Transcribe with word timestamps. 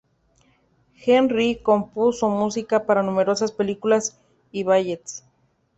Henry 0.95 1.57
compuso 1.61 2.27
música 2.27 2.87
para 2.87 3.03
numerosas 3.03 3.51
películas 3.51 4.19
y 4.51 4.63
ballets. 4.63 5.23